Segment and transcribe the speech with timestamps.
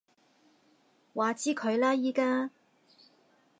[1.13, 2.49] 話之佢啦而家